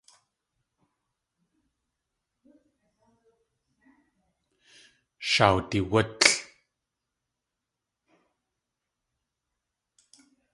[5.29, 6.29] Sháa wdiwútl.